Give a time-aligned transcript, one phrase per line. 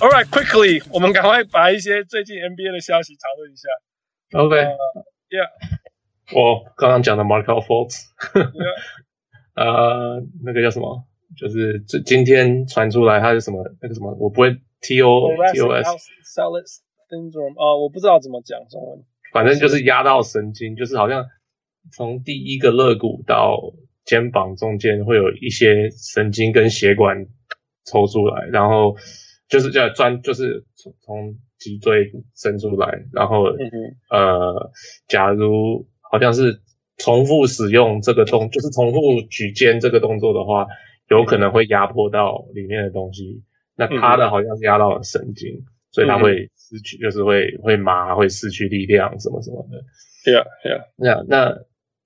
[0.00, 3.68] All right, quickly，我们赶快把一些最近 NBA 的消息讨论一下。
[4.38, 5.48] OK，Yeah，、
[6.30, 8.04] uh, 我刚刚讲的 Markelle Fultz，
[9.56, 11.04] 呃，那个叫什么？
[11.36, 13.64] 就是这今天传出来他是什么？
[13.82, 14.14] 那个什么？
[14.20, 15.90] 我不会 T O T O S
[17.10, 19.04] syndrome 啊，我不知道怎么讲中文。
[19.32, 21.26] 反正就是压到神经，就是好像
[21.92, 23.58] 从第一个肋骨到
[24.04, 27.26] 肩膀中间会有一些神经跟血管
[27.84, 28.96] 抽出来，然后
[29.48, 33.70] 就是叫钻，就是从从脊椎伸出来，然后、嗯、
[34.10, 34.70] 呃，
[35.08, 36.60] 假如好像是
[36.98, 40.66] 重复使用这个动，就是重复举肩这个动作的话，
[41.08, 43.42] 有可能会压迫到里面的东西。
[43.74, 49.82] 那他的好像是压到了神经，嗯、所以他会失去，就是会会麻，会失去力量什么什么的。
[50.24, 50.84] 对啊，对啊。
[50.96, 51.58] 那那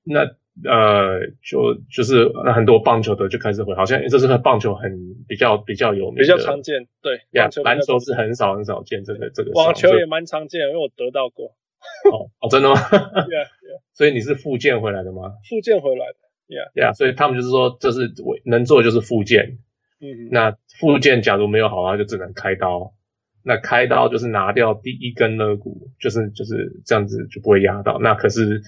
[0.04, 0.41] 那。
[0.64, 4.92] 呃，就就是那很多棒球的就开始会，好像这是个棒球很
[5.26, 6.86] 比较比较有名，比较常见。
[7.00, 9.50] 对，篮球篮球是很少很少见这个这个。
[9.52, 11.46] 网球也蛮常见，因为我得到过。
[12.12, 12.74] 哦哦，真的吗？
[13.26, 13.48] 对啊。
[13.94, 15.32] 所以你是复健回来的吗？
[15.48, 16.16] 复健回来的。
[16.46, 16.92] 对啊对啊。
[16.92, 19.56] 所以他们就是说，这是我能做的就是复健。
[20.00, 20.28] 嗯。
[20.30, 22.92] 那复健假如没有好那，就只能开刀。
[23.42, 27.98] 那开刀就是拿掉第一根肋骨，就是就是这样子就不会压到。
[27.98, 28.60] 那可是。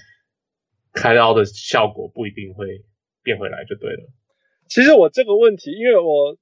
[0.95, 2.67] 开刀的效果不一定会
[3.23, 4.09] 变回来就对了。
[4.69, 6.39] 其实我这个问题，因为我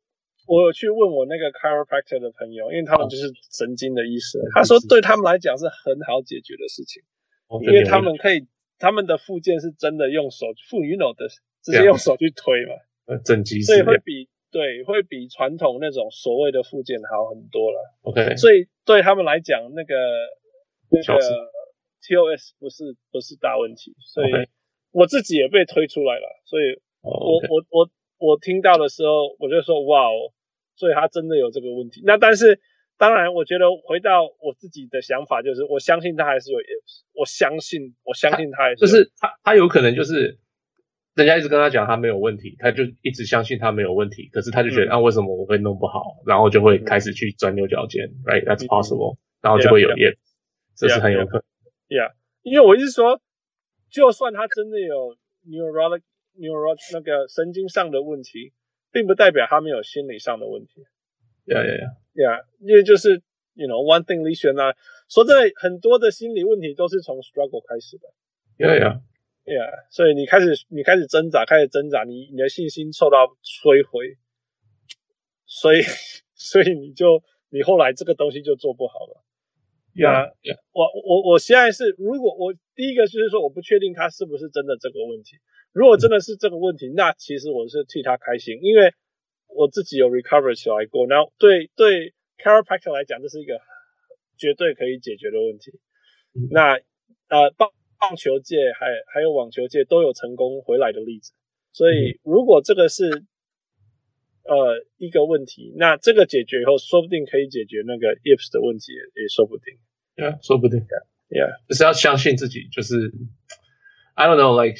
[0.46, 7.02] 我有去问我那个 chiropractor 的朋友，因为他们就是神经的医生，哦、他说对他们来讲是很好解决的事情，
[7.48, 8.46] 哦、因为他们可以
[8.78, 11.26] 他们的附件是真的用手复，you know 的，
[11.62, 12.74] 直接用手去推嘛，
[13.06, 17.78] 呃，整脊，所以会比对会比传统那种所谓的附件好很多了。
[18.02, 19.94] OK，所以对他们来讲，那个
[20.90, 21.52] 那个。
[22.02, 24.30] TOS 不是不是大问题，所以
[24.90, 30.30] 我自己也被推出来了，所以我.我我我听到的时候，我就说哇哦，
[30.76, 32.02] 所以他真的有这个问题。
[32.04, 32.60] 那但是
[32.96, 40.38] 当然，我觉得回到我自己的想法，就是我相信他还是有 ifs，我相信我相信他还是就是他他有可能就是
[41.16, 50.16] 人家一直跟他讲他没有问题，他就一直相信他没有问题，可是他就觉得、嗯、啊为什么我会弄不好，然后就会开始去钻牛角尖、嗯、，right？That's possible，、嗯、然后就会有 if，、yeah,
[50.76, 51.44] 这是很有可能。
[51.92, 53.20] Yeah, 因为我一直说，
[53.90, 55.14] 就算他真的有
[55.46, 56.00] neurologic
[56.38, 58.54] neuro 那个神经上的问题，
[58.90, 60.86] 并不代表他没有心理上的问题。
[61.44, 61.92] Yeah, yeah, yeah.
[62.14, 63.20] Yeah，因为就是
[63.52, 64.74] you know one thing leads to another。
[65.10, 68.08] 说真的，很多的心理问题都是从 struggle 开始的。
[68.56, 69.02] Yeah, yeah.
[69.44, 74.16] Yeah，所以你开始你开始挣扎，开始挣扎，你你的信心受到摧毁，
[75.44, 75.82] 所以
[76.32, 79.22] 所以你就你后来这个东西就做不好了。
[79.94, 85.36] 呀、yeah, yeah.，我我我现在是，如果我第一个就是说，我不确定他是不是真的这个问题。
[85.72, 88.92] 如果真的是这个问题，那其实我是替他开心，因为
[89.48, 91.06] 我自己有 recover 起来过。
[91.06, 93.60] 然后对对 chiropractor 来讲，这是一个
[94.36, 95.72] 绝对可以解决的问题。
[96.34, 96.74] 嗯、那
[97.28, 101.32] 呃棒棒球界还还有网球界都有成功回来的例子。
[101.72, 103.24] 所以如果这个是
[104.44, 109.78] 呃一个问题，那这个解决以后，说不定可以解决那个 ifs 的问题也，也说不定。
[110.16, 110.80] Yeah，说不定。
[111.28, 112.68] Yeah，就是要相信自己。
[112.70, 113.12] 就是
[114.14, 114.78] I don't know，like，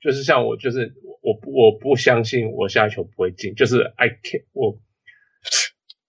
[0.00, 3.54] 就是像我，就是我，我不相信我下一球不会进。
[3.54, 4.80] 就是 I can't，我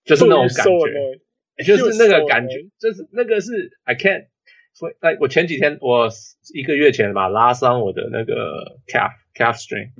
[0.04, 4.28] 就是那种感觉，就是那个感觉，就是那个是 I can't。
[4.74, 6.10] 所以，哎，我前几天，我
[6.56, 9.92] 一个月前吧，拉伤我的那个 calf calf string，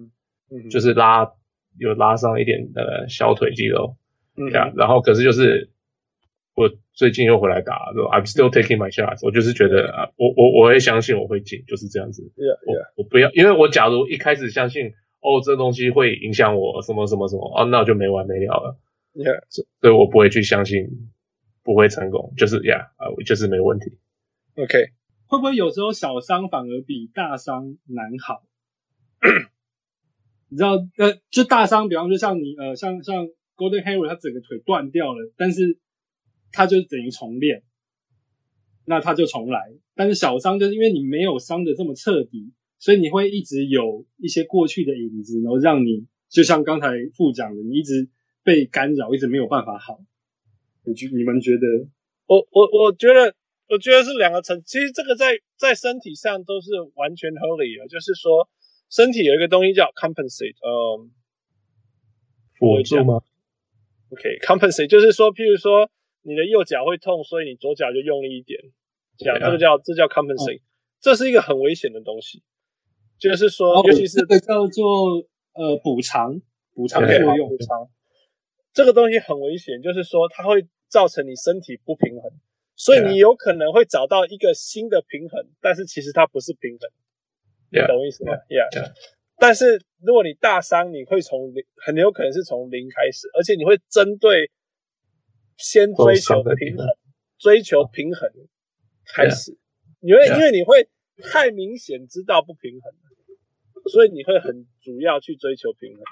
[0.50, 1.32] 嗯，就是拉
[1.78, 3.96] 有拉伤一点的小腿肌肉。
[4.36, 5.70] 嗯，yeah, 然后可是就是。
[6.56, 9.26] 我最近又回来打了，I'm still taking my shots。
[9.26, 12.22] 我就是觉得啊，我我我会相信我会进，就是这样子。
[12.36, 12.92] Yeah, yeah.
[12.96, 18.78] 我我不要，因为我假如一开始相信哦，这东西会影响我什么什么什么，哦，那我就没完没了了。
[19.16, 21.10] Yeah，所以我不会去相信
[21.64, 23.98] 不会成功，就是呀啊，yeah, 就是没问题。
[24.56, 24.78] OK，
[25.26, 28.44] 会不会有时候小伤反而比大伤难好？
[30.54, 33.26] 你知道，呃，就大伤，比方说像你，呃，像像
[33.58, 35.80] Golden Hayward 他整个腿断掉了，但是。
[36.56, 37.64] 他就等于重练，
[38.86, 39.74] 那他就重来。
[39.96, 48.08] 但是小伤就是因为你没有伤的这么彻底，所以你会一直有一些过去的影子，然后让你就像刚才副讲的，你一直
[48.44, 50.00] 被干扰，一直没有办法好。
[50.86, 51.90] 你觉你们觉得？
[52.28, 53.34] 我我我觉得
[53.70, 58.48] 我觉得是两个层，其实这个在在身体上都是完全合理的，就是说
[58.94, 61.10] 身体有一个东西叫 compensate，嗯，
[62.60, 63.24] 辅助吗
[64.12, 65.90] ？OK，compensate、okay, 就是说，譬如说。
[66.26, 68.58] 你的右脚会痛，所以你左脚就用力一点，
[69.18, 70.62] 这样.这个叫这叫 compensate，、哦、
[71.02, 72.42] 这是一个很危险的东西，
[73.20, 76.40] 就是说，哦、尤其是这个叫做呃补偿
[76.74, 77.90] 补偿作用，补偿。
[78.72, 82.32] 这个东西很危险，就是说它会造成你身体不平衡，
[82.78, 86.90] 所以你有可能会找到一个新的平衡，但是其实它不是平衡，
[87.82, 88.94] 你懂我意思吗？Yeah。
[89.38, 94.52] 但是如果你大伤，你会从零，很有可能是从零开始，而且你会针对
[95.58, 96.88] 先追求平衡，
[97.40, 98.30] 追求平衡
[99.06, 99.58] 开始，
[100.00, 100.88] 因为因为你会
[101.32, 102.94] 太明显知道不平衡，
[103.92, 106.04] 所以你会很主要去追求平衡。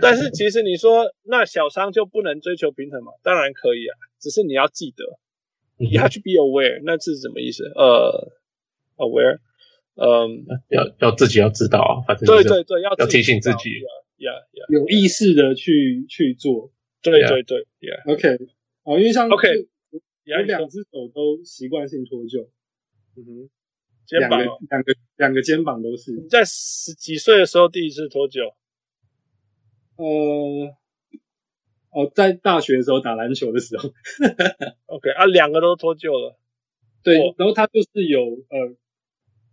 [0.00, 3.12] 但是其实你说那小伤就不能追求平衡吗？
[3.22, 5.04] 当然可以啊，只是你要记得，
[5.78, 7.64] 你要去 be aware，那是什么意思？
[7.74, 8.32] 呃
[8.96, 9.40] ，aware。
[10.02, 13.68] 嗯，要要自己要知道啊，反正对对对，要要提醒自己，
[14.16, 17.66] 呀呀，有意识的去去做，对对对
[18.06, 18.38] ，OK，
[18.84, 19.68] 哦，因为像 OK，
[20.24, 22.48] 有两只手都习惯性脱臼，
[23.14, 23.50] 嗯哼，
[24.06, 26.12] 肩膀两个两个肩膀都是。
[26.12, 28.54] 你在十几岁的时候第一次脱臼？
[29.96, 30.74] 呃，
[31.90, 33.92] 哦，在大学的时候打篮球的时候，
[34.86, 36.38] OK 啊，两个都脱臼了，
[37.02, 38.74] 对，然后他就是有呃。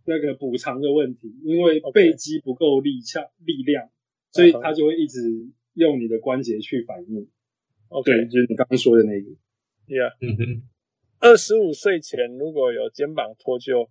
[0.08, 3.90] 那个补偿的问题，因为背肌不够力强力量，
[4.32, 5.20] 所以他就会一直
[5.74, 7.28] 用你的关节去反应。
[7.88, 9.28] OK，就是你刚刚说的那个。
[9.86, 10.62] Yeah，嗯哼。
[11.20, 13.90] 二十五岁前如果有肩膀脱臼，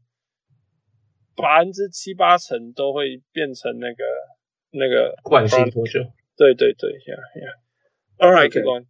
[1.35, 4.03] 百分之七八成都会变成那个
[4.71, 6.11] 那个 惯性脱臼。
[6.35, 7.57] 对对对，Yeah Yeah。
[8.17, 8.85] All right, keep going。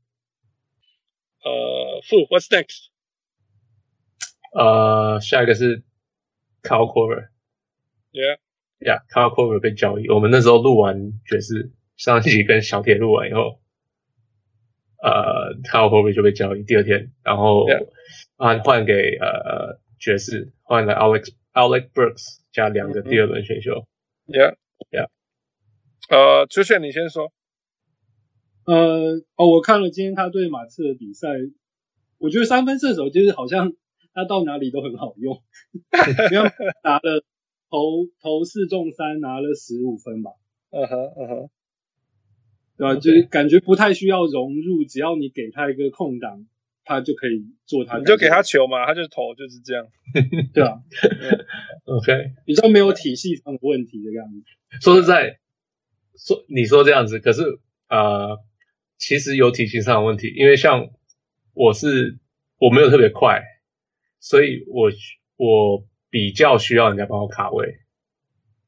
[1.44, 2.88] 呃，Fu，What's next？
[4.54, 5.84] 呃，下一个是。
[6.68, 10.10] Kyle Korver，Yeah，Yeah，Kyle Korver 被交易。
[10.10, 13.62] 我们那时候录完爵士上一集跟小铁录完以后，
[15.02, 16.64] 呃，Kyle Korver 就被交易。
[16.64, 17.66] 第二天，然后
[18.36, 23.88] 换换给呃爵士，换了 Alex Alex Burks 加两个第二轮选秀。
[24.26, 25.08] Yeah，Yeah，
[26.10, 27.32] 呃，出现你先说。
[28.66, 31.30] 呃，哦，我看了今天他对马刺的比赛，
[32.18, 33.72] 我觉得三分射手就是好像。
[34.18, 35.44] 他到哪里都很好用，
[36.32, 36.50] 因为
[36.84, 37.24] 拿了
[37.70, 40.32] 投投四中三，拿了十五分吧。
[40.72, 41.50] 嗯哼嗯哼，
[42.78, 42.96] 对吧？
[42.96, 46.48] 就是感觉不太需要融入，只要你给他一个空档，
[46.84, 48.00] 他就可以做他。
[48.00, 49.88] 你就给他球嘛，他就投，就是这样。
[50.52, 50.82] 对啊
[51.86, 54.80] ，OK，比较没有体系上的问题的样子。
[54.82, 55.38] 说实在，
[56.18, 57.44] 说你说这样子，可是
[57.88, 58.40] 呃，
[58.98, 60.90] 其实有体系上的问题，因为像
[61.54, 62.18] 我是
[62.58, 63.44] 我没有特别快。
[64.20, 64.90] 所以我
[65.36, 67.80] 我比较需要人家帮我卡位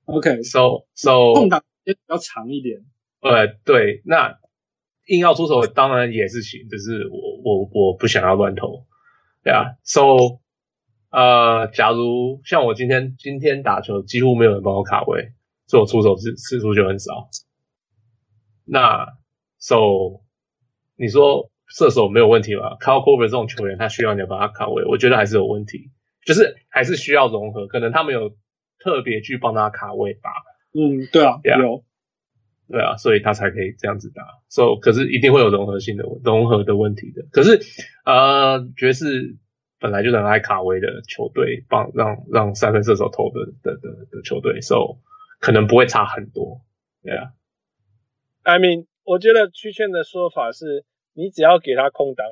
[0.05, 2.85] ，OK，so so 空档也比较长一点，
[3.21, 4.39] 呃，对，那
[5.07, 8.85] 硬要出手当然也是行，只是我我我不想要乱投，
[9.43, 10.39] 对啊，so
[11.09, 15.33] 呃，假如像我今天今天打球几乎没有人帮我卡位，
[15.67, 17.29] 所以我出手次次数就很少，
[18.65, 19.07] 那
[19.57, 20.21] so
[20.95, 21.49] 你说。
[21.69, 25.91] 射手没有问题吧？Kyle Korver 这种球员，他需要你把他卡位，我觉得还是有问题，
[26.25, 28.35] 就是还是需要融合，可能他没有
[28.79, 30.31] 特别去帮他卡位吧。
[30.73, 31.83] 嗯，对啊，yeah, 有，
[32.67, 34.23] 对啊，所以他才可以这样子打。
[34.49, 37.27] So，可是一定会有融合性的融合的问题的。
[37.31, 37.59] 可是，
[38.03, 39.37] 呃，爵士
[39.79, 44.97] 本来就很爱卡位的球队，帮让让三分射手投的的的的，的球队，So
[45.39, 46.61] 可能不会差很多。
[47.03, 47.29] 对啊
[48.41, 50.83] ，I mean，我觉得曲线的说法是。
[51.19, 52.23] 你只要给他空档，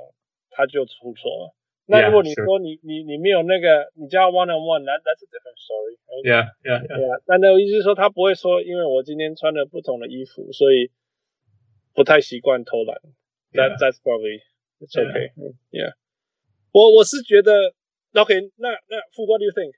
[0.50, 1.54] 他就出错了。
[1.90, 6.00] 那如果你说你.你你没有那个，你叫 one on one，那 that's a different story。
[6.24, 7.22] Yeah, yeah, yeah.
[7.28, 10.92] 那那我意思是说，他不会说，因为我今天穿了不同的衣服，所以
[11.94, 12.96] 不太习惯偷懒。
[13.52, 13.78] That yeah.
[13.78, 14.40] that's probably
[14.80, 15.32] it's okay.
[15.72, 15.96] Yeah.
[16.72, 17.74] 我我是觉得
[18.14, 18.70] OK 那。
[18.70, 19.74] 那那傅，What do you think?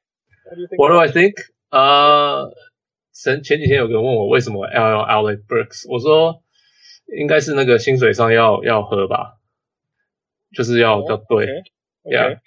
[0.46, 0.78] What do you think?
[0.78, 1.34] What do I think?
[1.70, 2.54] 啊、uh,，
[3.14, 6.42] 前前几天有个人问我为什么 L L Alec Burks，我说。
[7.18, 9.38] 应该是那个薪水上要要合吧，
[10.56, 11.48] 就是要要对
[12.04, 12.40] ，Yeah，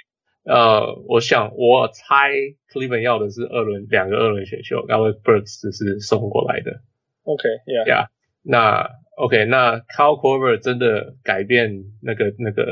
[0.45, 2.31] 呃，我想我猜
[2.73, 6.81] Cleveland 要的是二轮两个二轮选秀，然后 Burks 只是送过来的
[7.25, 8.07] ，OK，Yeah，Yeah，
[8.43, 12.65] 那 OK，那 Cal Corver 真的改变那个那个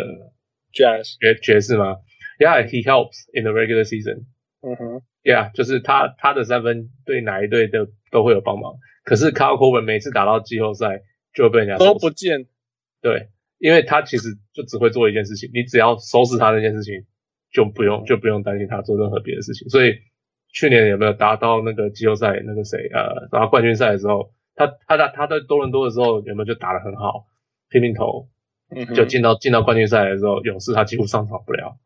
[0.72, 1.96] Jazz 爵爵士吗
[2.38, 4.26] ？Yeah，he helps in the regular season。
[4.62, 11.02] 嗯哼，Yeah，就是他他的三分对哪一队都都会有帮忙，可是 Cal Corver 每次打到季后赛。
[11.32, 12.46] 就会被人家都不见，
[13.00, 17.06] 对，因为他其实就只会做一件事情，你只要收拾他那件事情，
[17.52, 19.68] 就不用就不用担心他做任何别的事情。
[19.68, 19.94] 所以
[20.52, 27.26] 去年有没有达到那个季后赛那个谁呃，打到冠军赛的时候，他他在他在多伦多的时候有没有就打得很好，
[27.68, 28.28] 拼命投，
[28.94, 31.78] 就进到进到冠军赛的时候，勇士他几乎上场不了。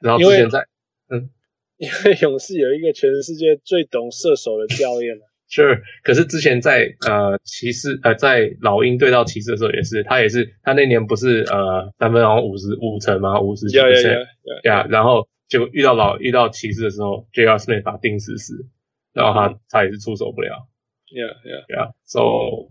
[0.00, 0.66] 然后之前在
[1.10, 1.28] 嗯，
[1.76, 5.18] 因为勇士有一个全世界最懂射手的教练
[5.50, 13.40] Sure，可是之前在呃骑士呃在老鹰对到骑士的时候也是，他也是他那年不是呃三分好像五十五成吗？
[13.40, 14.26] 五十几 percent，
[14.62, 17.58] 呀，然后结果遇到老遇到骑士的时候，J.R.
[17.58, 18.64] Smith 把他钉死死，
[19.12, 20.68] 然后他、嗯、他也是出手不了。
[21.08, 22.70] Yeah, yeah, yeah.So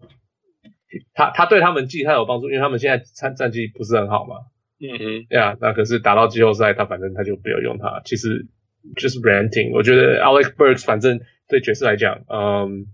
[1.14, 4.36] 他他对他们季他有帮助，因为他们现在战战绩不是很好嘛。
[4.80, 8.02] 嗯嗯，呀，那可是打到季后赛，他反正他就不要用他。
[8.06, 8.48] 其实
[8.96, 11.20] 就是 renting，我觉得 Alex Burks 反正。
[11.50, 12.86] 对爵士来讲，嗯，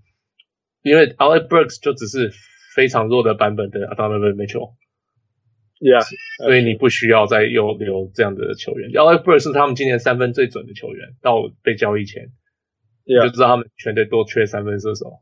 [0.81, 2.31] 因为 Alex Burks 就只是
[2.73, 8.91] 非常弱的版本的 Donovan Mitchell，Yeah，所以你不需要再又留这样的球员。
[8.91, 12.29] Alex Burks 是他们今年三分最准的球员，到被交易前
[13.05, 15.19] 就知道他们全队多缺三分射手。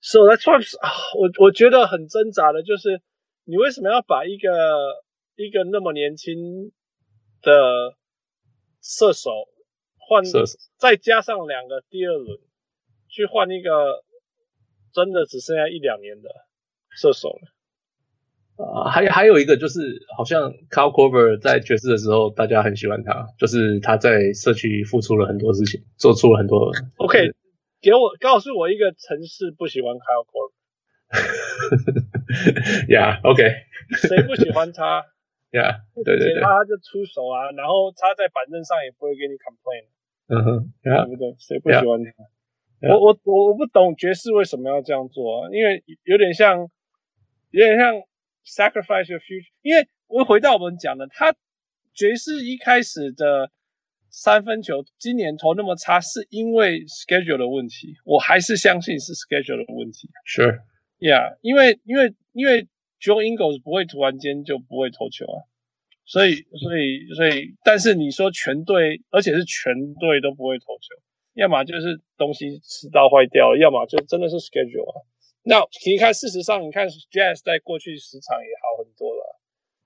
[0.00, 3.00] So that's why 啊，我我觉得很挣扎的就是，
[3.44, 4.50] 你为什么要把一个
[5.36, 6.72] 一个那么年轻
[7.42, 7.94] 的
[8.82, 9.30] 射手
[10.06, 12.38] 换，射手再加上两个第二轮？
[13.08, 14.04] 去换一个
[14.92, 16.28] 真的只剩下一两年的
[16.90, 17.48] 射手了。
[18.56, 19.80] 啊，还还有一个就是，
[20.16, 26.72] 好像 Kyle Korver 在爵士的时候，大家很喜欢他，就是他在社区付出了很多事情，做出了很多。
[26.96, 27.32] OK，
[27.80, 30.52] 给我告诉我一个城市不喜欢 Kyle Korver。
[32.88, 33.42] Yeah，OK，
[34.08, 35.06] 谁不喜欢他
[35.52, 39.86] ？Yeah，对对对，他就出手啊，然后他在板凳上也不会给你 complain。
[40.28, 41.34] 嗯哼，对不对？
[41.38, 42.88] 谁不喜欢他？
[42.88, 45.48] 我我我我不懂爵士为什么要这样做啊？
[45.50, 46.68] 因为有点像，
[47.50, 47.94] 有点像
[48.44, 49.52] sacrifice your future。
[49.62, 51.34] 因为我回到我们讲的，他
[51.94, 53.50] 爵士一开始的
[54.10, 57.94] 三分球今年投那么差，是因为 schedule 的问题。
[58.04, 60.10] 我还是相信是 schedule 的问题。
[60.24, 60.60] 是
[60.98, 62.68] ，Yeah，因为因为因为
[63.00, 65.38] Joe Ingles 不会突然间就不会投球啊，
[66.06, 70.94] 所以所以所以，但是你说全队，而且是全队都不会投球。
[71.34, 75.02] 要么就是东西吃到坏掉了，要么就真的是 schedule 啊。
[75.42, 79.38] 那你看，事实上，你看 Jazz 在过去十场也好很多了，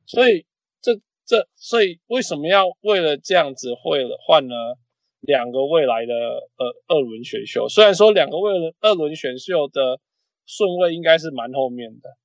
[0.06, 0.46] 所以
[0.80, 4.78] 这这，所以为什么要为了这样子会了换了
[5.20, 7.68] 两个未来的呃二轮选秀？
[7.68, 10.00] 虽然说两个未来二轮选秀的
[10.46, 12.16] 顺位应该是蛮后面的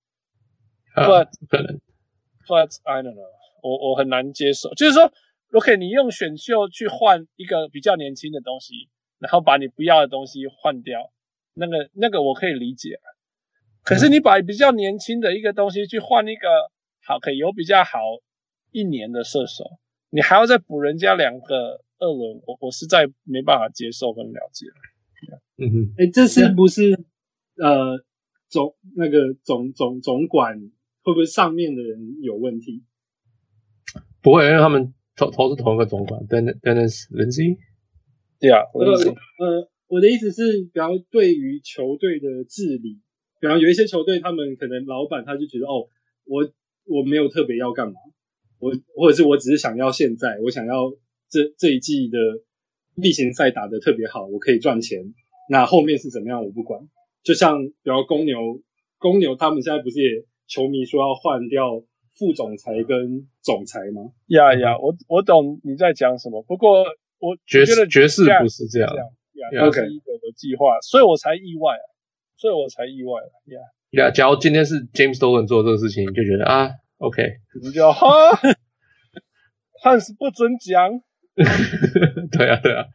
[0.95, 1.29] ，but
[2.47, 3.31] but I don't know，
[3.65, 5.11] 我我很难接受，就是说
[5.51, 8.89] ，OK，你用选秀去换一个比较年轻的东西。
[9.17, 11.09] 然后把你不要的东西换掉，
[11.53, 12.99] 那个那个我可以理解，
[13.81, 16.47] 可是你把比较年轻的一个东西去换一个
[17.01, 17.97] 好，可以有比较好
[18.71, 19.63] 一年的射手，
[20.09, 24.65] 你还要再补人家两个二轮，我我实在没办法接受跟了解。
[25.57, 27.05] 嗯哼，哎，这是不是
[27.55, 28.03] 呃
[28.49, 30.59] 总那个总总总管
[31.03, 32.83] 会不会上面的人有问题？
[34.25, 37.59] 不会，因为他们投投是同一个总管，Dennis Lindsay。
[38.39, 43.01] 对啊，我的呃，我的意思是，比方对于球队的治理，
[43.39, 45.85] 比方有一些球队，他们可能老板他就觉得，哦，
[46.25, 46.49] 我
[46.87, 47.93] 我没有特别要干嘛，
[48.57, 50.91] 我或者是我只是想要现在，我想要
[51.29, 52.17] 这这一季的
[52.95, 55.13] 例行赛打得特别好，我可以赚钱，
[55.51, 56.81] 那后面是怎么样我不管。
[57.21, 58.59] 就像比方公牛，
[58.97, 61.83] 公牛他们现在不是也球迷说要换掉
[62.17, 64.11] 副总裁跟总裁吗？
[64.27, 66.85] 呀呀，我我懂你在讲什么，不过。
[67.17, 68.91] 我觉得爵士不是这样，
[69.49, 71.73] 这样，OK，一个有计划，所以我才意外，
[72.35, 73.31] 所以我才意外了，
[73.89, 77.23] 呀，假如今天是 James Dolan 做这个事情，你就觉得啊，OK，
[77.63, 78.05] 你就哈，
[79.81, 81.01] 汉斯不准讲，
[81.35, 82.85] 对啊，对啊，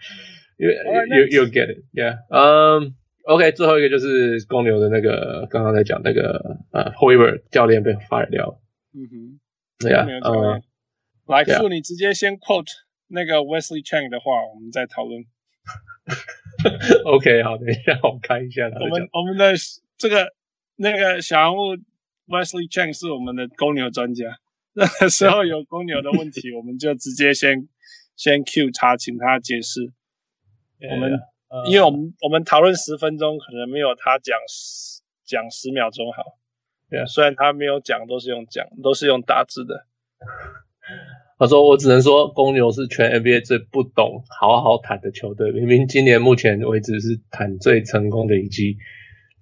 [0.59, 0.75] 因为
[1.09, 8.61] you you get it，yeah，嗯，OK，最后一个就是公牛的那个刚刚在讲那个呃 Hoiberg 教练被 fire 掉了，
[8.92, 9.40] 嗯哼，
[9.78, 10.62] 对啊，嗯，
[11.26, 12.73] 来，祝你直接先 quote。
[13.12, 15.25] 那个 Wesley Chang 的话，我们再讨论。
[17.06, 18.66] OK，好，等一下我看一下。
[18.66, 19.54] 我们我们的
[19.99, 20.32] 这个
[20.76, 21.76] 那个小人物
[22.28, 24.38] Wesley Chang 是我们的公牛专家。
[24.73, 27.68] 那个时候有公牛的问题， 我们就直接先
[28.14, 29.92] 先 Q 他，请他解释。
[30.88, 31.12] 我们、
[31.49, 36.38] uh, 因为我们我们讨论十分钟，可能没有他讲十讲十秒钟好。
[36.90, 39.87] 对啊，虽然他没有讲，都是用讲，都是用打字的。
[41.38, 45.52] 他说：“我只能说，公牛是全 NBA 最不懂好好谈的球队。
[45.52, 48.76] 明明今年目前为止是谈最成功的一季，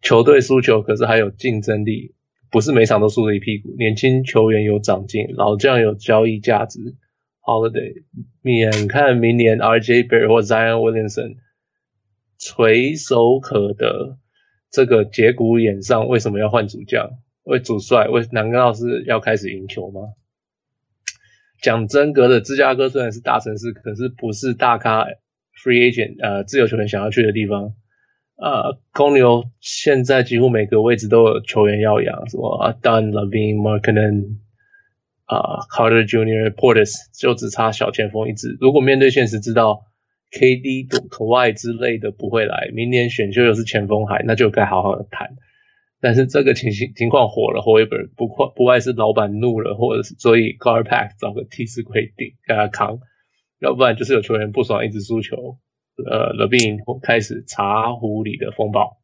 [0.01, 2.15] 球队输球可是还有竞争力，
[2.53, 3.75] 不是每场都输了一屁股。
[3.77, 6.79] 年轻球员有长进，老将有交易价值。
[7.43, 8.05] Holiday，
[8.43, 11.37] 眼看明年 RJ Barrett 或 Zion Williamson
[12.39, 14.19] 垂手可得，
[14.71, 17.11] 这个节骨眼上为什么要换主将？
[17.49, 18.07] 为主帅？
[18.09, 20.01] 为难道是要开始赢球吗？”
[21.61, 25.07] 讲真格的，芝加哥虽然是大城市，可是不是大咖
[25.65, 27.75] free agent 呃自由球员想要去的地方。
[28.37, 34.37] 呃，公牛现在几乎每个位置都有球员要养，什么啊，Dunn、Levine、Markkanen
[35.25, 38.57] 啊，Carter Jr.、Portis，就只差小前锋一支。
[38.61, 39.87] 如果面对现实，知道
[40.31, 45.35] KD、k a w i 之类的不会来，明年选秀又是前锋海，那就该好好的谈。
[46.01, 53.01] 但是这个情形情况火了，Hoiberg 不快不外是老板怒了，或者是所以 Garpax 找个替死鬼顶给他扛，
[53.59, 55.59] 要不然就是有球员不爽一直输球。
[55.97, 59.01] 呃，LaVine 开始茶壶里的风暴。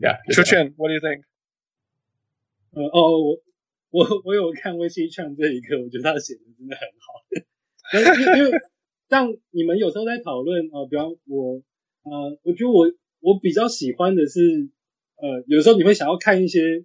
[0.00, 1.22] Yeah，Chuchen，What do you think？
[2.72, 3.38] 呃哦，我
[3.90, 7.22] 我我有看威西劝这一个，我觉得他写的真的很好。
[7.94, 8.58] 因为因为
[9.08, 11.62] 像你们有时候在讨论啊，比方我
[12.02, 12.90] 呃，我觉得我
[13.26, 14.70] 我比较喜欢的是
[15.16, 16.84] 呃，有时候你会想要看一些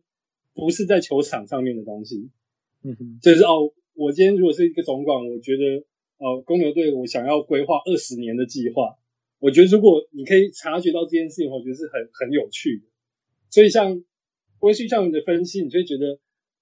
[0.55, 2.31] 不是在球场上面的东西。
[2.83, 5.85] 嗯哼，就是哦，我今天如果是一个总管，我觉得。
[6.23, 8.99] 呃，公牛队我想要规划二十年的计划，
[9.39, 12.83] 我觉得如果你可以察觉到这件事情，我觉得是很很有趣的。
[13.49, 14.03] 所以像
[14.59, 16.19] 微信上面的分析，你就会觉得，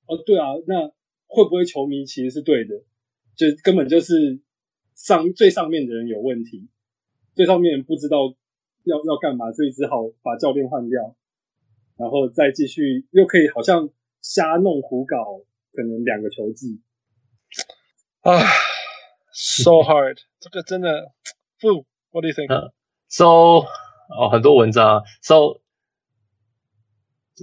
[0.07, 0.87] 哦，对啊，那
[1.27, 2.85] 会不会球迷其实是对的？
[3.35, 4.39] 就根本就是
[4.95, 6.69] 上最上面的人有问题，
[7.35, 8.33] 最上面不知道
[8.83, 11.15] 要要干嘛，所以只好把教练换掉，
[11.97, 13.89] 然后再继续又可以好像
[14.21, 15.41] 瞎弄胡搞，
[15.73, 16.81] 可能两个球季
[18.21, 18.39] 啊。
[19.31, 21.13] So hard，这个真的
[21.61, 23.25] 不，What do you think？So，
[24.09, 25.03] 哦，很多文章。
[25.21, 25.61] So，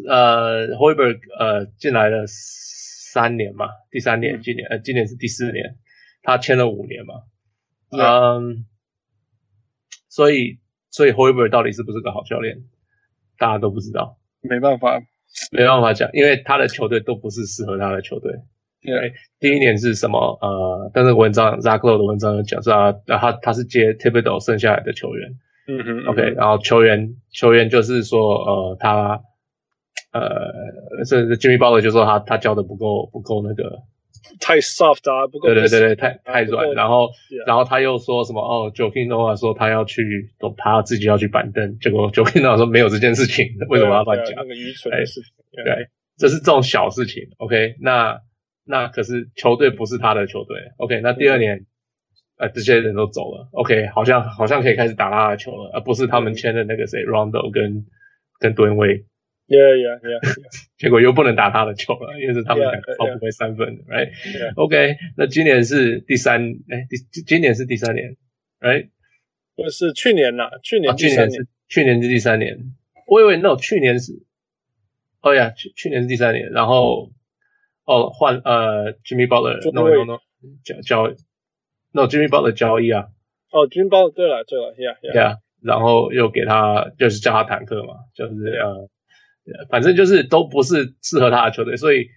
[0.07, 5.79] 呃，Hoiberg 呃进来了三年嘛，第三年，今年呃今年是第四年，
[6.23, 7.23] 他签了五年嘛。
[7.89, 8.65] 嗯、um,，
[10.09, 10.59] 所以
[10.91, 12.59] 所以 Hoiberg 到底是不是个好教练，
[13.39, 14.19] 大家都不知道。
[14.41, 15.01] 没办法，
[15.53, 18.33] 没办法讲，因为他的球队都不是适合他的球队。
[18.83, 19.13] 对，yeah.
[19.41, 20.39] 第一年是什么？
[20.41, 25.31] 呃，但是文章 Zach Lowe 的文章有讲是啊，他他是接 Thibodeau 剩下来的球员。
[25.69, 29.21] 嗯哼，OK，然后球员球员就是说，呃，他
[30.13, 33.83] 呃，这 Jimmy Butler 就说他他教的不够不够那个
[34.41, 36.73] 太 soft 啊，不够对对对对，太太软。
[36.75, 37.11] 然后.
[37.47, 38.41] 然后他又说什么？
[38.41, 44.35] 哦，Joakim Noah 说他要去，他要自己要去板凳，结果 Joakim Noah 说没有这件事情， 为什么要乱讲？
[44.37, 45.31] 那个愚蠢的事情。
[45.65, 47.23] 对，这是这种小事情。
[47.39, 48.21] OK，那。
[48.69, 51.01] 那可是球队不是他的球队，OK？
[51.01, 51.67] 那第二年，
[52.37, 53.87] 呃，这些人都走了，OK？
[53.95, 57.87] 好像好像可以开始打他的球了，而不是他们签的那个谁，Rondo 跟
[58.41, 59.05] 跟吨位
[59.49, 60.67] ，Yeah Yeah Yeah，, yeah.
[60.79, 64.97] 结果又不能打他的球了，因为是他们两个超不会三分的 yeah, yeah.，Right？OK？、Yeah.
[65.17, 68.17] 那今年是第三，哎，第今年是第三年
[68.61, 68.91] ，Right？
[69.55, 72.75] 不是去年了，去年去年是去年是第三年，
[73.07, 74.13] 我以为 No，去年是，
[75.21, 77.11] 哦呀，去去年是第三年，然后。
[77.89, 80.19] 哦，换呃，Jimmy Butler，no no no，
[80.65, 81.15] 交交
[81.93, 83.07] ，no Jimmy Butler 交易啊。
[83.53, 85.37] 哦，Jimmy Butler，对了对了，yeah yeah, yeah。
[85.63, 88.89] 然后又给他就是叫他坦克嘛，就是呃，
[89.71, 92.09] 反正就是都不是适合他的球队，所以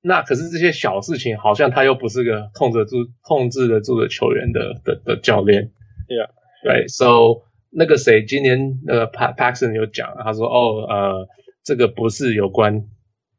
[0.00, 5.70] 那可是这些小事情，好像他又不是个控制得住控制得住的球员的的的教练。
[6.08, 6.28] Yeah，
[6.62, 11.28] 对，so 那个谁今年那个 Paxson 有讲，他说哦呃，
[11.62, 12.86] 这个不是有关。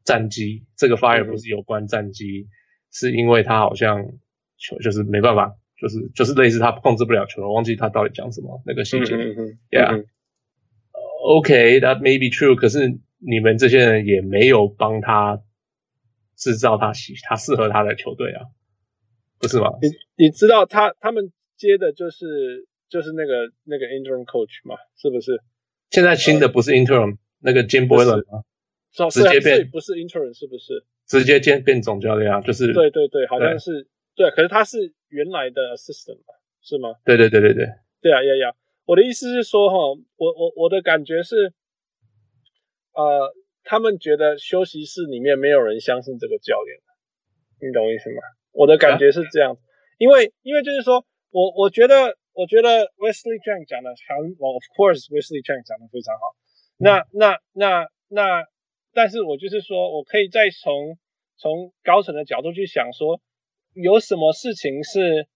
[0.04, 2.46] 战绩这个 fire 不是有关战绩，嗯，
[2.92, 4.04] 是因为他好像
[4.58, 9.14] 球就是没办法，就是就是类似他控制不了球，我忘记他到底讲什么那个细节。
[9.14, 12.54] 嗯嗯 Yeah，OK，that、okay, may be true。
[12.54, 15.42] 可是你们这些人也没有帮他
[16.36, 18.46] 制造他喜他适合他的球队啊，
[19.38, 19.70] 不是吗？
[19.80, 19.88] 你
[20.24, 25.40] 你知道他他们接的就是就是那个那个 interim coach 嘛，是不是？
[25.90, 28.44] 现在新的不是 interim，、呃、那个 Jim Boylan 吗？
[29.10, 30.84] 直接变不是 intern 是不是？
[31.06, 36.94] 直接变变总教练啊，就是对对对，好像是对，可是他是原来的 assistant 吧，是吗？
[37.04, 37.66] 对对对对对，
[38.00, 38.54] 对啊呀呀！
[38.86, 39.76] 我的意思是说哈，
[40.16, 41.52] 我我我的感觉是，
[42.94, 46.78] 呃，他们觉得休息室里面没有人相信这个教练，
[47.60, 48.22] 你懂我意思吗？
[48.52, 49.58] 我的感觉是这样，啊、
[49.98, 56.34] 因为因为就是说我我觉得我觉得 Wesley Chang 讲的很 of course Wesley Chang 讲的非常好，
[56.78, 58.40] 那那那那。
[58.40, 58.44] 那
[58.96, 60.96] 但是我就是说，我可以再从
[61.36, 63.20] 从高层的角度去想说，
[63.72, 65.26] 有什么事情是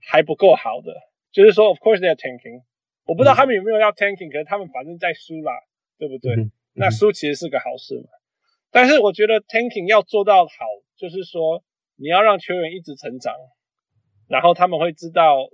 [0.00, 0.94] 还不够好的？
[1.30, 2.64] 就是说，of course they are tanking，
[3.04, 5.52] 我不知道他们有没有要 tanking，可是他们反正在输啦，
[5.98, 6.36] 对不对？
[6.74, 8.08] 那输其实是个好事嘛。
[8.70, 10.52] 但是我觉得 tanking 要做到好，
[10.96, 11.62] 就是说
[11.96, 13.34] 你要让球员一直成长，
[14.28, 15.48] 然后他们会知道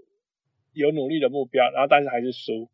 [0.73, 2.71] 有努力的目标，然后但是还是输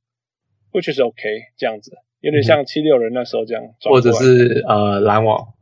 [0.73, 1.23] ，which is OK
[1.57, 1.97] 这样子。
[2.21, 5.55] 有点像七六人那时候这样，或者是呃篮网，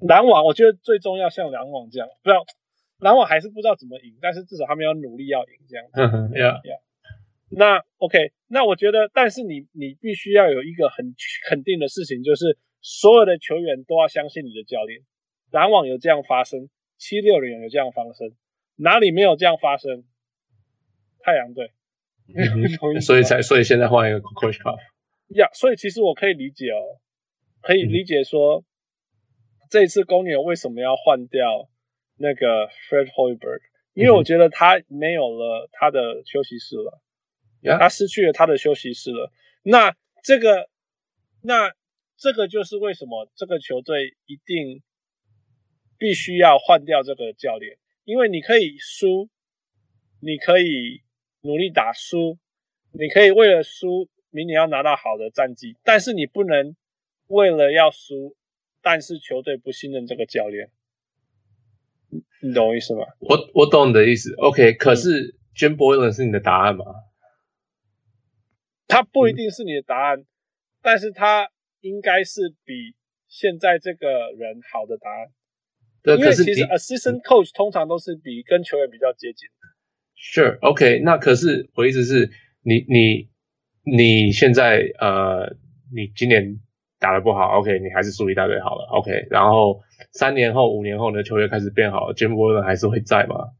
[0.00, 2.44] 篮网我觉得最重要像篮网这样，不知道
[2.98, 5.86] 篮网还是不知道怎么赢，但是至少他们要努力要赢这样。
[5.92, 6.60] 嗯哼，Yeah，
[7.50, 11.14] 那 OK，那我觉得，但是你你必须要有一个很
[11.48, 15.00] 肯定的事情，就是所有的球员都要相信你的教练。
[15.50, 18.36] 篮网有这样发生，七六人有这样发生，
[18.76, 20.04] 哪里没有这样发生？
[21.20, 21.72] 太阳队，
[22.36, 24.76] 嗯、所以才所以现在换一个 Kokoschka。
[25.34, 27.00] 呀，yeah, 所以其实我可以理解哦，
[27.60, 28.64] 可以理解说，嗯、
[29.70, 31.68] 这一次公牛为什么要换掉
[32.16, 33.60] 那个 Fred Hoiberg，
[33.94, 37.00] 因为我觉得他没有了他的休息室了。
[37.62, 40.68] 他失去了他的休息室了，那这个，
[41.42, 41.72] 那
[42.16, 44.82] 这个就是为什么这个球队一定
[45.98, 49.28] 必须要换掉这个教练，因为你可以输，
[50.20, 51.02] 你可以
[51.40, 52.38] 努力打输，
[52.92, 56.76] 你可以为了输明年要拿到好的战绩，但是你不能
[57.26, 58.36] 为了要输，
[58.82, 60.70] 但是球队不信任这个教练，
[62.42, 63.06] 你懂我意思吗？
[63.20, 66.84] 我我懂你的意思，OK，可是 Jim Boylen 是你的答案吗？
[68.88, 70.26] 他不一定是你的答案，嗯、
[70.82, 71.48] 但是他
[71.80, 72.96] 应该是比
[73.28, 75.28] 现在这个人好的答案。
[76.02, 79.68] 对，因为其实 assistant coach 通常都是比跟球员比较接近的。
[80.16, 82.30] Sure，OK，okay, 那可是我意思是
[82.62, 83.28] 你你
[83.84, 85.54] 你现在呃，
[85.94, 86.58] 你今年
[86.98, 93.50] 打得不好，OK，你还是输一大堆好了，OK，然后三年后、五年后你的球员开始变好了，Jim Boylen 还是会在吗？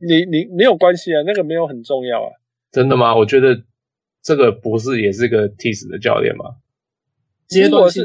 [0.00, 2.30] 你你没有关系啊，那个没有很重要啊。
[2.70, 3.14] 真的吗？
[3.14, 3.62] 我觉得。
[4.22, 6.56] 这个博士也是个替死的教练吗？
[7.48, 8.04] 阶段性，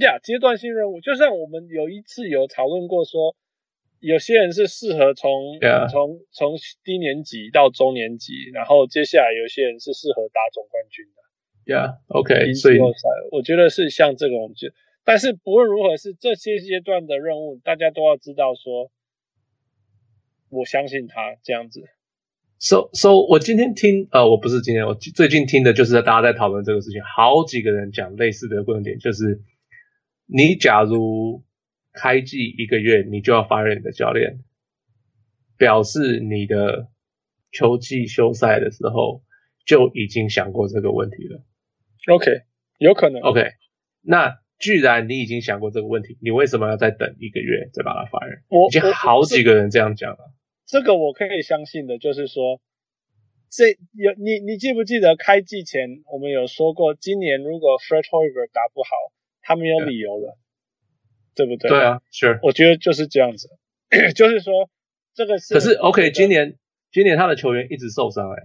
[0.00, 3.34] 呀，阶段性任务，就像我们有一次有讨论过说，
[3.98, 5.58] 有些人是适合从.
[5.90, 11.22] 从从低年级到中年级，然后接下来有些人是适合打总冠军的。
[11.72, 12.78] Yeah，OK，所以
[13.32, 14.68] 我觉得是像这种，就
[15.04, 18.90] 但是不论如何是这些阶段的任务，大家都要知道说，
[20.50, 21.82] 我相信他这样子。
[22.60, 29.40] So so，我今天听，呃，我不是今天，我最近听的就是大家在讨论这个事情，好几个人讲类似的观点，就是
[30.26, 31.44] 你假如
[31.92, 34.40] 开季一个月，你就要 fire 你的教练，
[35.56, 36.88] 表示你的
[37.52, 39.22] 球季休赛的时候
[39.64, 41.44] 就已经想过这个问题了。
[42.12, 42.42] OK，
[42.78, 43.22] 有可能。
[43.22, 43.52] OK，
[44.02, 48.42] 那既然你已经想过这个问题，你为什么要再等一个月再把它 fire？
[48.48, 50.34] 我已经好几个人这样讲了。
[50.68, 52.60] 这个我可以相信的，就是说，
[53.50, 58.90] 这有你你记不记得开季前我们有说过，今年如果 Fred Hoiberg 打不好，
[59.40, 60.36] 他没有理由了
[61.34, 61.70] 对不对？
[61.70, 62.38] 对啊，是。
[62.42, 63.48] 我觉得就是这样子，
[64.14, 64.68] 就是说
[65.14, 65.54] 这个是。
[65.54, 66.58] 可是 OK，今年
[66.92, 68.36] 今年他的球员一直受伤，哎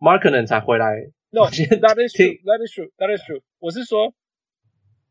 [0.00, 1.10] ，Markkanen 才回来。
[1.30, 1.50] No，that
[2.08, 3.42] is true，that is true，that is true。
[3.58, 4.14] 我是说，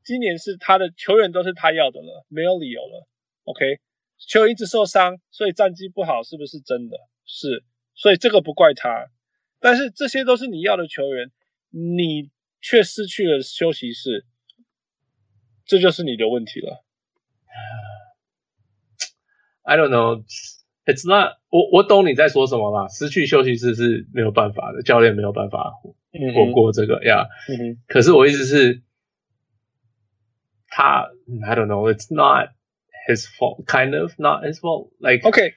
[0.04, 3.06] 今年是他的球员都是他要的了，没有理由了
[3.44, 3.78] ，OK。
[4.18, 6.98] 球员一直受伤，所以战绩不好，是不是真的？
[7.26, 9.10] 是，所以这个不怪他。
[9.60, 11.32] 但是这些都是你要的球员，
[11.70, 12.30] 你
[12.62, 14.26] 却失去了休息室，
[15.66, 16.84] 这就是你的问题了。
[19.64, 20.24] I don't know,
[20.86, 22.88] it's not 我我懂你在说什么啦。
[22.88, 25.74] 失去休息室是没有办法的，教练没有办法
[26.36, 27.28] 活过这个呀。
[27.88, 28.82] 可是我意思是，
[30.68, 31.10] 他
[31.46, 32.52] I don't know, it's not.
[33.08, 34.92] His fault, kind of not his fault.
[35.00, 35.54] Like, OK，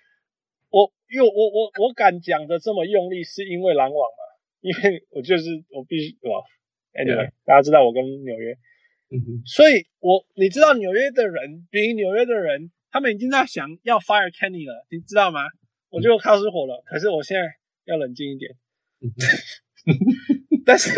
[0.71, 4.23] 我因为我我我敢讲的这么用力，是因为篮网嘛？
[4.61, 6.45] 因为我就是我必须哇
[6.93, 7.33] ，Anyway，Yeah.
[7.45, 8.57] 大家知道我跟纽约，
[9.45, 15.41] 所以我你知道纽约的人，比纽约的人，他们已经在想要 fire Kenny 了，你知道吗？
[15.89, 16.85] 我就开始火了。
[16.87, 17.43] 可是我现在
[17.85, 18.55] 要冷静一点。
[20.65, 20.91] 但是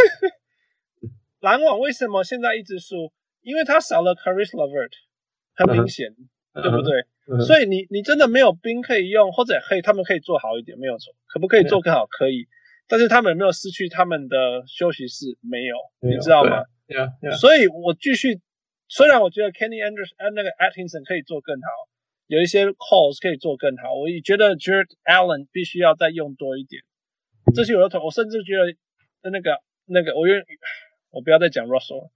[1.40, 3.10] 篮网为什么现在一直输？
[3.40, 4.92] 因为他少了 Caris LeVert，
[5.54, 6.10] 很明显。
[6.10, 6.28] Uh huh.
[6.54, 7.00] 对不对？
[7.30, 11.14] 嗯、所以你你真的没有兵可以用，或者可以他们可以做好一点，没有错。
[11.28, 12.06] 可不可以做更好？
[12.06, 12.48] 可以。
[12.88, 15.38] 但是他们有没有失去他们的休息室？
[15.40, 16.64] 没有，你知道吗？
[16.86, 17.36] 对啊，对啊。
[17.36, 18.40] 所以我继续，
[18.88, 21.68] 虽然我觉得 Kenny Anderson 那个 Atkinson 可以做更好，
[22.26, 26.82] 有一些 calls 可以做更好，我也觉得 Jarrett Allen 必须要再用多一点。
[27.54, 30.42] 这些我都同，我甚至觉得那个那个，我愿
[31.10, 32.10] 我不要再讲 Russell 了，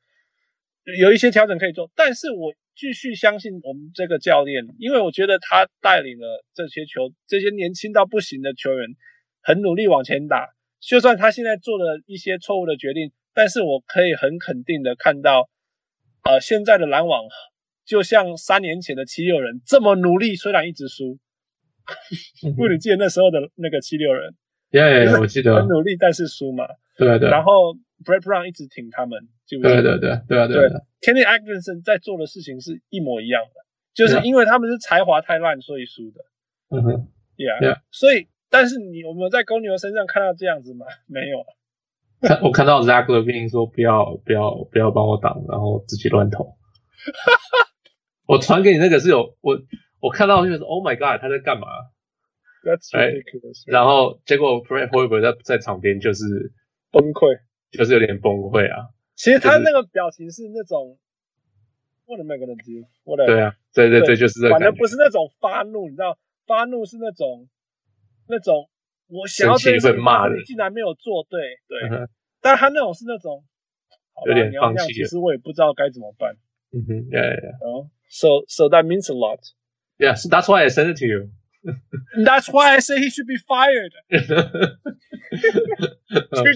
[0.99, 2.55] 有一些调整可以做，但是我。
[2.79, 8.91] 继续相信我们这个教练，因为我觉得他带领了这些球，这些年轻到不行的球员，
[9.41, 10.51] 很努力往前打。
[10.79, 15.49] 就算他现在做了一些错误的决定，但是我可以很肯定的看到，
[16.25, 17.25] 呃，现在的篮网
[17.87, 21.19] 就像三年前的七六人这么努力，虽然一直输。
[22.59, 24.35] 不，你记得那时候的那个七六人？
[24.71, 25.57] 对，yeah, yeah, 我记得。
[25.57, 26.67] 很努力，但是输嘛。
[26.99, 27.31] 对对。
[27.31, 29.29] 然后 Brett Brown 一直挺他们。
[29.49, 30.69] 对对对对对对
[31.01, 33.61] ，Kenny Atkinson 在做的事情是一模一样的，
[33.95, 36.21] 就是因为他们是才华太烂，所以输的。
[36.71, 40.87] 嗯哼，Yeah，所以但是你我们在公牛身上看到这样子吗？
[41.07, 41.45] 没有。
[42.21, 46.57] 看 我看到 Zach Levine 说不要不要不要帮我挡，然后自己乱投。
[48.27, 49.61] 我传给你那个是有我
[50.01, 51.69] 我看到就是 Oh my God，他在干嘛
[52.65, 53.63] ？That's ridiculous。
[53.67, 56.25] 然后结果 Fred Hoiberg 在在场边就是
[56.91, 57.39] 崩溃，
[57.77, 58.89] 就是有点崩溃啊。
[59.15, 60.99] 其实他那个表情是那种
[62.07, 62.87] What am I gonna do？
[63.27, 64.51] 对啊，对对对，就是这个。
[64.51, 67.49] 反正不是那种发怒，你知道，发怒是那种
[68.29, 68.69] 那种
[69.09, 72.09] 我想要这个骂你竟然没有做对对，嗯、
[72.41, 73.45] 但他那种是那种
[74.27, 74.93] 有点放弃。
[74.93, 76.37] 其实我也不知道该怎么办。
[76.73, 77.59] 嗯哼，Yeah Yeah。
[77.65, 79.41] Oh, so so that means a lot.
[79.99, 81.31] Yes, that's why I sent it to you.
[82.25, 83.93] That's why I say he should be fired.
[86.31, 86.55] 推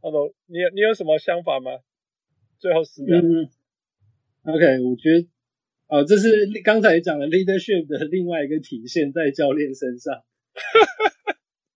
[0.00, 0.10] 荐。
[0.10, 1.72] Hello，你你有什么想法吗？
[2.58, 3.20] 最后十秒。
[3.20, 3.50] 嗯、
[4.44, 5.28] OK，我觉得，
[5.88, 10.22] 哦，这是刚才讲的 leadership 的另外一个体现，在教练身上。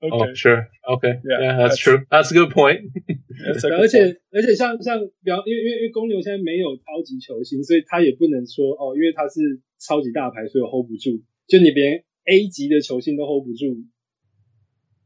[0.01, 0.67] OK，oh, sure.
[0.83, 2.07] OK，Yeah，that's true.
[2.09, 2.91] That's a good point.
[3.79, 11.23] 而且而且像像比方，因为因为因为公牛现在没有超级球星，所以他也不能说哦，因为他是超级大牌，所以我 hold 不住。
[11.47, 13.85] 就你连 A 级的球星都 hold 不住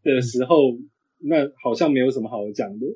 [0.03, 0.89] 的时候，嗯、
[1.21, 2.87] 那好像没有什么好讲的。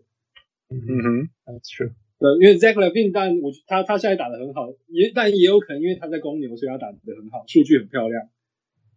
[0.71, 1.93] 嗯哼，That's true。
[2.21, 8.29] 对，因为 Zach Levine，但我他他现在打得很好，也但也有可能因为他在公牛，所以他打得很好，数据很漂亮。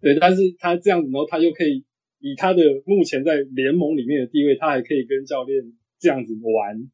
[0.02, 1.84] 对，但是他这样子，然后他又可以
[2.20, 6.92] 以他的目前在联盟里面的地位，他还可以跟教练这样子玩。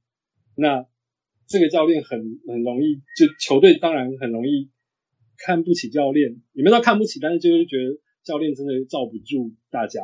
[0.56, 0.86] 那
[1.48, 4.70] 这个教练很很容易，就球队当然很容易
[5.38, 10.02] 看不起教练，也没到看不起，但是就是觉得教练真的罩不住大家。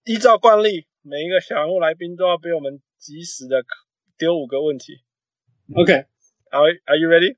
[0.05, 3.64] 依照惯例，每一个小人物来宾都要被我们及时的
[4.16, 5.03] 丢五个问题。
[5.75, 7.37] OK，Are Are you ready?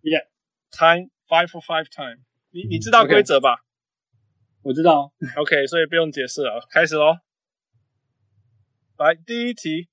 [0.00, 0.24] Yeah.
[0.70, 2.24] Time five for five time.
[2.52, 3.60] 你你知道规则吧？Okay.
[4.62, 5.12] 我知道。
[5.36, 7.18] OK，所以不用解释了，开始喽。
[8.96, 9.90] 来，第一题，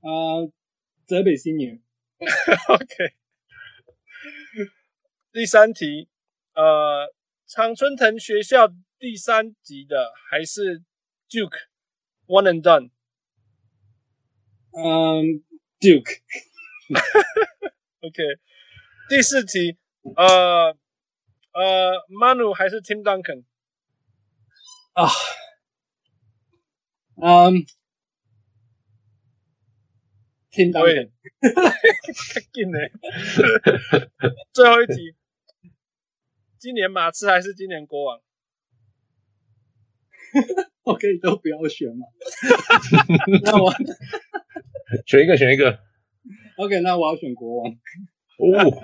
[0.00, 0.46] 啊，
[1.06, 1.80] 泽北 Senior。
[2.68, 3.14] OK。
[5.32, 6.08] 第三题，
[6.54, 7.12] 呃，
[7.46, 10.82] 常春藤学校第三级的还是
[11.28, 11.58] Duke
[12.26, 12.90] One and Done？
[14.72, 15.42] 嗯
[15.80, 16.18] ，Duke。
[18.00, 18.22] OK。
[19.08, 19.76] 第四题。
[20.16, 20.76] 呃
[21.52, 23.44] 呃，Manu 还是 Tim Duncan
[24.92, 25.08] 啊？
[27.20, 27.64] 嗯
[30.52, 31.10] ，Tim Duncan。
[34.52, 35.14] 最后一题，
[36.58, 38.20] 今年马刺还是今年国王？
[40.84, 42.06] OK，都不要选嘛。
[43.44, 43.72] 那我
[45.06, 45.80] 选一个，选一个。
[46.56, 47.72] OK，那我要选国王。
[47.72, 48.82] 哦。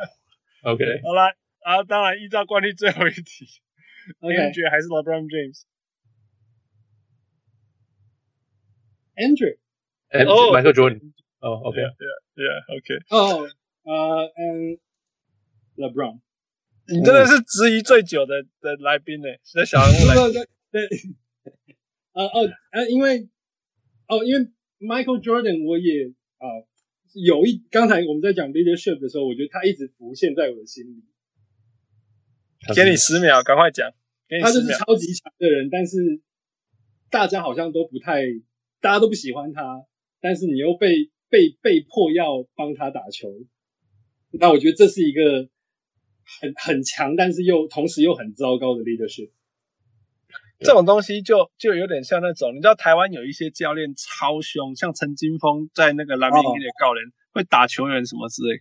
[0.64, 1.34] OK，好了，
[1.66, 3.46] 然后当然依照惯例，最后一题，
[4.20, 5.26] Andrew 还是 LeBron
[9.16, 11.14] James？Andrew，Michael Jordan。
[11.40, 13.00] 哦，OK，Yeah，Yeah，OK。
[13.10, 13.48] 哦，
[13.84, 14.78] 呃，嗯，
[15.78, 16.20] LeBron，
[16.88, 20.16] 你真的是质疑最久的的来宾呢，是小人物来。
[20.72, 20.88] 对，
[22.12, 23.30] 呃哦呃，因为
[24.08, 26.68] 哦，因为 Michael Jordan，我也啊。
[27.15, 31.05] 有一刚才我们在讲 leadership 的时候，我觉得他一直浮现在我的心里。
[32.75, 33.93] 给你十秒，赶快讲。
[34.43, 36.21] 他就是超级强的人，但是
[37.11, 38.25] 大家好像都不太，
[38.81, 39.85] 大家都不喜欢他，
[40.21, 43.29] 但是你又被被被迫要帮他打球。
[44.33, 45.49] 那我觉得这是一个
[46.41, 49.31] 很很强，但是又同时又很糟糕的 leadership。
[50.65, 58.59] 这种东西就就有点像那种，你知道台湾有一些教练超凶，像陈金峰在那个蓝明也告人，会打球员什么之类，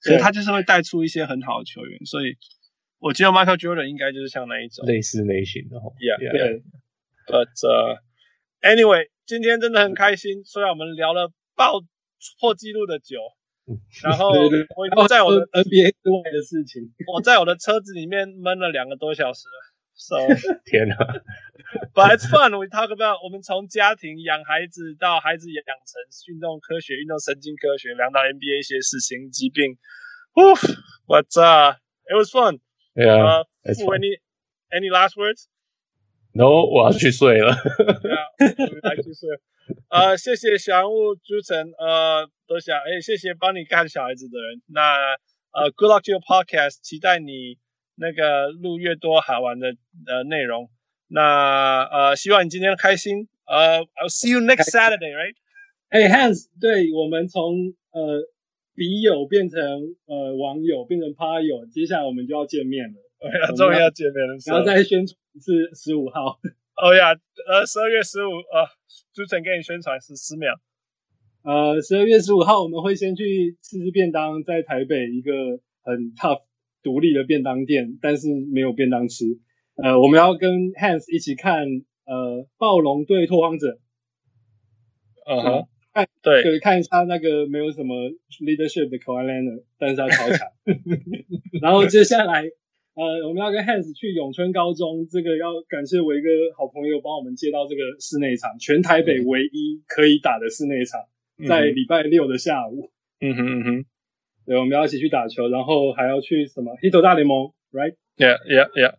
[0.00, 2.04] 所以他就是会带出一些很好的球员。
[2.06, 2.36] 所以
[2.98, 5.76] 我觉得 Michael Jordan 应该就是像那一种类似类型的。
[6.00, 6.62] Yeah, yeah.
[7.26, 7.98] But uh,
[8.62, 11.80] anyway，今天真的很开心，虽然我们聊了爆
[12.40, 13.18] 破纪录的酒，
[14.02, 14.30] 然后
[14.96, 19.71] 我在我的 NBA 之外的事情，我在我的车子里面闷了两个多小时了。
[19.94, 20.16] So,
[20.64, 20.96] 天哪
[21.94, 22.58] ！But it's fun.
[22.58, 29.78] We talk about 我们从家庭养孩子到孩子养成运动科学、运动神经科学，聊到 NBA 一些事情、疾病。
[30.34, 30.56] Woo!
[31.06, 31.76] But uh,
[32.08, 32.60] it was fun.
[32.94, 33.44] Yeah.
[33.44, 34.18] Uh, any
[34.70, 37.54] any last words?，no，我要去睡了。
[37.54, 39.28] 我要去睡。
[39.88, 44.62] 呃，谢谢小人物朱晨，呃，多谢，哎，谢谢帮你干小孩子的人。
[44.66, 44.80] 那
[45.52, 47.58] 呃，good luck to your podcast，期待你
[47.96, 49.74] 那个录越多好玩的
[50.06, 50.70] 呃内容。
[51.08, 53.28] 那呃，希望你今天开心。
[53.44, 58.22] 呃，I'll see you next Saturday，right？Hey，Hans，对，我们从呃
[58.74, 59.60] 笔友变成
[60.06, 62.94] 呃网友，变成趴友，接下来我们就要见面了。
[63.22, 66.40] 哎呀，终于要见面了，然后再宣传是十五号。
[66.76, 67.12] 哦呀，
[67.46, 68.66] 呃，十二月十五，呃，
[69.12, 70.54] 朱晨给你宣传十十秒。
[71.44, 75.32] 呃，十二月十五号我们会先去吃吃便当，在台北一个
[75.82, 76.42] 很 tough
[76.82, 79.24] 独立的便当店，但是没有便当吃。
[79.76, 81.66] 呃，我们要跟 Hans 一起看
[82.04, 83.78] 呃暴龙对拓荒者。
[85.24, 85.66] 嗯哼、uh，huh.
[85.94, 87.94] 看对对，看一下那个没有什么
[88.40, 90.48] leadership 的 Kawhi Leonard，但是他超强。
[91.62, 92.44] 然后接下来
[92.94, 101.00] 呃，我们要跟 Hans 去永春高中，这个要感谢我一个好朋友帮我们接到这个室内场，全台北唯一可以打的室内场，
[101.38, 102.90] 嗯、在礼拜六的下午。
[103.20, 103.84] 嗯哼嗯哼，
[104.44, 108.94] 对，我们要一起去打球，然后还要去什么 Hito 大联盟，Right？Yeah Yeah Yeah。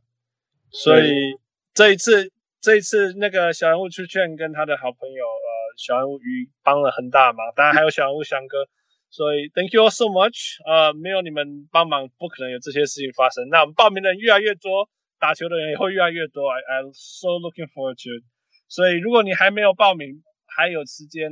[0.71, 1.35] 所以
[1.73, 8.67] 这一次，这一次那个小人物出圈跟他的好朋友呃小人物鱼帮了很大忙，当然还有小人物翔哥，
[9.09, 10.57] 所以 Thank you all so much。
[10.65, 13.49] 呃，没有你们帮忙，不可能有这些事情发生。
[13.49, 16.49] 那我们报名的人越来越多，打球的人也会越来越多。
[16.49, 18.25] I I'm so looking forward to。
[18.69, 21.31] 所以如果你还没有报名，还有时间，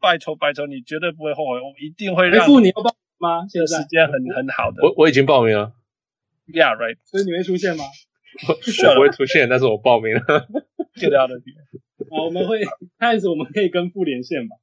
[0.00, 2.46] 拜托拜托，你绝对不会后悔，我一定会让。
[2.62, 3.46] 你要报吗？
[3.48, 4.82] 现在时间很很好的。
[4.82, 5.72] 我我已经报名了。
[6.46, 6.98] Yeah, right。
[7.04, 7.84] 所以你会出现吗？
[8.46, 8.54] 我
[8.94, 10.20] 不会出现，但是我报名了。
[11.00, 11.34] 就这样的。
[12.10, 12.60] 好，我们会
[12.98, 14.56] 开始，我们可以跟傅连线吧。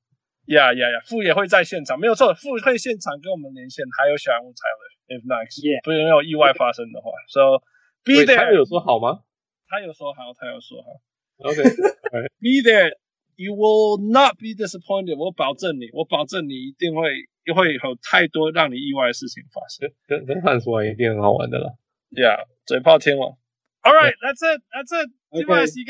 [0.46, 5.84] 呀呀呀，傅也会在现场，没有错，傅会现场跟我们连线，还有小人物 Tyler，if not，Yeah.
[5.84, 7.64] 不是没有意外发生的话，So
[8.04, 8.36] be there。
[8.38, 9.22] 他有说好吗？
[9.68, 11.02] 他有说好，他有说好。
[11.50, 12.94] OK，Be there。
[13.36, 15.18] You will not be disappointed。
[15.18, 17.10] 我保证你，我保证你一定会
[17.52, 19.92] 会有太多让你意外的事情发生。
[20.08, 21.76] 跟跟汉说完一定很好玩的了。
[22.12, 23.38] Yeah，嘴炮天王。
[23.82, 25.10] All right, that's it, that's it。
[25.32, 25.86] 今晚时间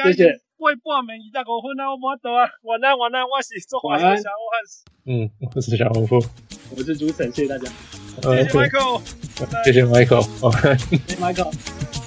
[0.58, 2.50] 过半暝，二十五分啊，我冇到啊。
[2.64, 4.84] 晚安，晚安，我是做华生小人物汉斯。
[5.06, 6.16] 嗯，我是小红夫，
[6.72, 7.70] 我是主持人，谢谢大家。
[8.22, 9.02] 谢谢 Michael，
[9.66, 10.26] 谢谢 Michael。
[10.42, 12.03] OK，谢谢 Michael。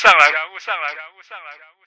[0.00, 1.79] 上来感悟上来感悟上来感悟